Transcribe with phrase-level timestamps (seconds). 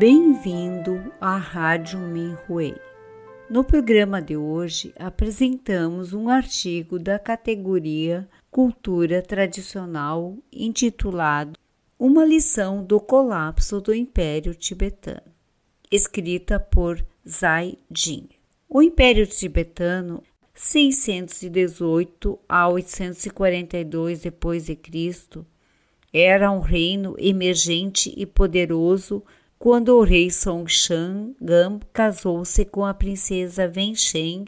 [0.00, 2.74] Bem-vindo à Rádio Minhui.
[3.50, 11.58] No programa de hoje apresentamos um artigo da categoria Cultura Tradicional intitulado
[11.98, 15.34] Uma lição do colapso do Império Tibetano,
[15.92, 18.26] escrita por Zai Jin.
[18.70, 20.22] O Império Tibetano
[20.54, 25.44] 618 a 842 d.C.
[26.10, 29.22] era um reino emergente e poderoso
[29.60, 34.46] quando o rei Songshan Gam casou-se com a princesa Wensheng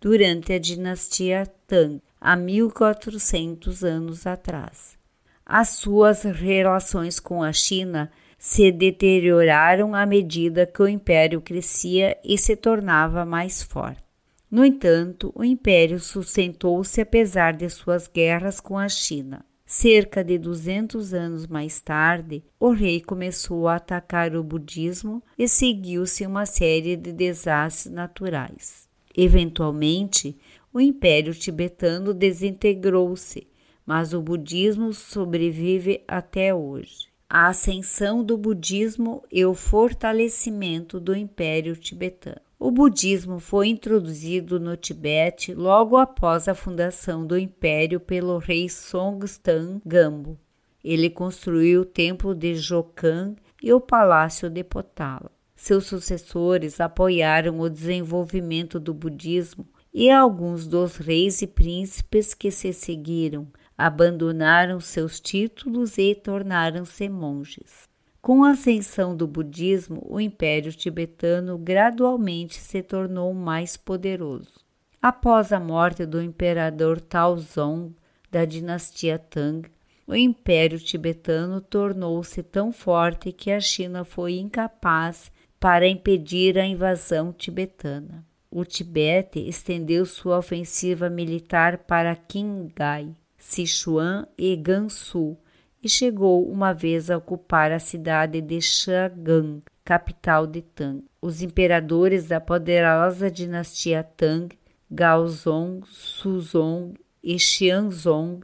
[0.00, 4.96] durante a dinastia Tang, há 1400 anos atrás.
[5.44, 12.38] As suas relações com a China se deterioraram à medida que o império crescia e
[12.38, 14.04] se tornava mais forte.
[14.48, 19.44] No entanto, o império sustentou-se apesar de suas guerras com a China.
[19.74, 26.26] Cerca de 200 anos mais tarde, o rei começou a atacar o budismo e seguiu-se
[26.26, 28.86] uma série de desastres naturais.
[29.16, 30.36] Eventualmente,
[30.74, 33.48] o Império Tibetano desintegrou-se,
[33.86, 37.06] mas o budismo sobrevive até hoje.
[37.26, 42.42] A ascensão do budismo e o fortalecimento do Império Tibetano.
[42.64, 49.80] O budismo foi introduzido no Tibete logo após a fundação do império pelo rei Songstan
[49.84, 50.38] Gambo.
[50.84, 55.32] Ele construiu o templo de Jokan e o palácio de Potala.
[55.56, 62.72] Seus sucessores apoiaram o desenvolvimento do budismo e alguns dos reis e príncipes que se
[62.72, 67.90] seguiram abandonaram seus títulos e tornaram-se monges.
[68.22, 74.60] Com a ascensão do budismo, o Império Tibetano gradualmente se tornou mais poderoso.
[75.02, 77.92] Após a morte do imperador Taozong
[78.30, 79.68] da dinastia Tang,
[80.06, 87.32] o Império Tibetano tornou-se tão forte que a China foi incapaz para impedir a invasão
[87.32, 88.24] tibetana.
[88.48, 95.36] O Tibete estendeu sua ofensiva militar para Qinghai, Sichuan e Gansu,
[95.82, 101.04] e chegou uma vez a ocupar a cidade de Shagang, capital de Tang.
[101.20, 104.56] Os imperadores da poderosa dinastia Tang,
[104.90, 108.40] Gaozong, Suzong e Xianzong,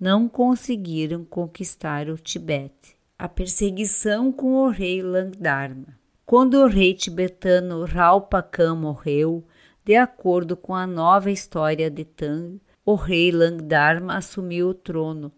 [0.00, 2.96] não conseguiram conquistar o Tibete.
[3.18, 5.98] A perseguição com o rei Langdharma.
[6.24, 9.44] Quando o rei tibetano Ralpakan morreu,
[9.84, 15.32] de acordo com a nova história de Tang, o rei Langdharma assumiu o trono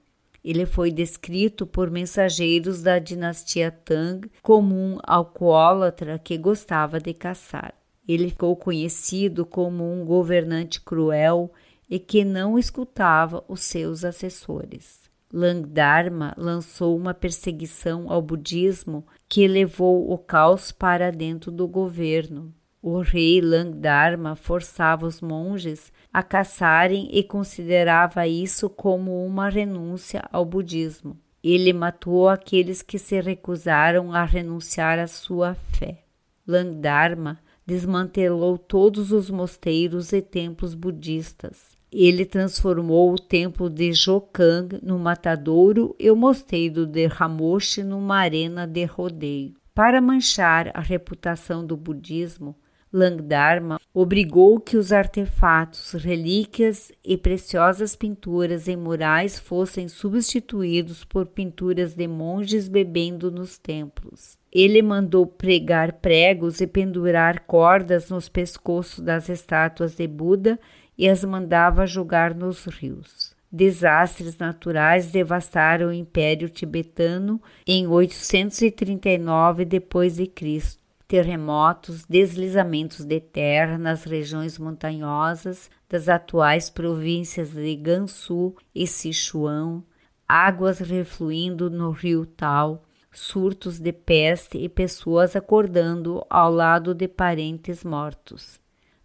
[0.45, 7.75] ele foi descrito por mensageiros da dinastia Tang como um alcoólatra que gostava de caçar.
[8.09, 11.53] Ele ficou conhecido como um governante cruel
[11.89, 15.11] e que não escutava os seus assessores.
[15.33, 22.53] Langdharma lançou uma perseguição ao budismo que levou o caos para dentro do governo.
[22.83, 30.47] O rei Langdharma forçava os monges a caçarem e considerava isso como uma renúncia ao
[30.47, 31.19] budismo.
[31.45, 36.05] Ele matou aqueles que se recusaram a renunciar à sua fé.
[36.47, 41.79] Langdharma desmantelou todos os mosteiros e templos budistas.
[41.93, 48.67] Ele transformou o templo de Jokang no matadouro e o mosteiro de Ramoshi numa arena
[48.67, 49.55] de rodeio.
[49.75, 52.56] Para manchar a reputação do budismo,
[52.92, 61.94] Langdharma obrigou que os artefatos, relíquias e preciosas pinturas em murais fossem substituídos por pinturas
[61.94, 64.37] de monges bebendo nos templos.
[64.52, 70.58] Ele mandou pregar pregos e pendurar cordas nos pescoços das estátuas de Buda
[70.98, 73.37] e as mandava jogar nos rios.
[73.52, 80.80] Desastres naturais devastaram o Império Tibetano em 839 depois de Cristo
[81.11, 89.83] terremotos, deslizamentos de terra nas regiões montanhosas das atuais províncias de Gansu e Sichuan,
[90.29, 97.83] águas refluindo no rio Tal, surtos de peste e pessoas acordando ao lado de parentes
[97.83, 98.61] mortos.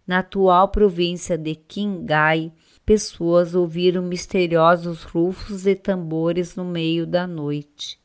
[0.06, 2.52] Na atual província de Qinghai,
[2.84, 7.98] pessoas ouviram misteriosos rufos de tambores no meio da noite.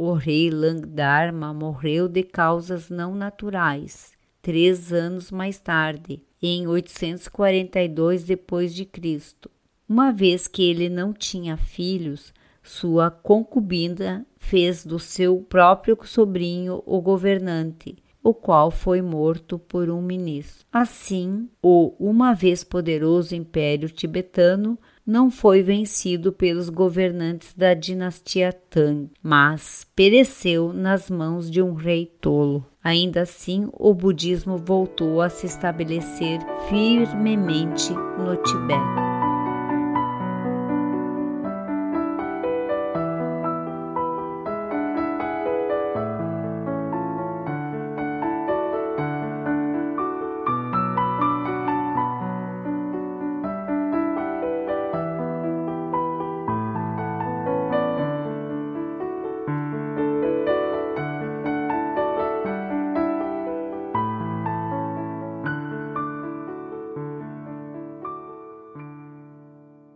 [0.00, 9.50] O rei Langdharma morreu de causas não naturais, três anos mais tarde, em 842 d.C.
[9.88, 17.00] Uma vez que ele não tinha filhos, sua concubina fez do seu próprio sobrinho o
[17.00, 20.64] governante, o qual foi morto por um ministro.
[20.72, 29.08] Assim, o uma vez poderoso Império Tibetano não foi vencido pelos governantes da dinastia Tang,
[29.22, 32.66] mas pereceu nas mãos de um rei tolo.
[32.84, 39.07] Ainda assim, o budismo voltou a se estabelecer firmemente no Tibete.